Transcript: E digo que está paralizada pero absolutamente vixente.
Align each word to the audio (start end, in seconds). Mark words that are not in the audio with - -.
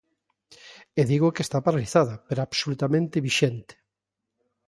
E 0.99 1.01
digo 1.11 1.33
que 1.35 1.45
está 1.47 1.57
paralizada 1.65 2.15
pero 2.27 2.39
absolutamente 2.41 3.23
vixente. 3.27 3.73